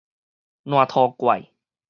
[0.63, 1.47] 爛塗怪